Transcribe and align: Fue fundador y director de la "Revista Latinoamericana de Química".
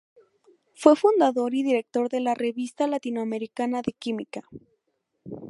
Fue 0.73 0.95
fundador 0.95 1.53
y 1.53 1.61
director 1.61 2.09
de 2.09 2.21
la 2.21 2.33
"Revista 2.33 2.87
Latinoamericana 2.87 3.83
de 3.83 3.93
Química". 3.93 4.41